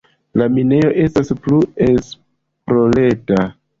[0.41, 1.59] La minejo estas plu
[1.91, 3.45] esplorata.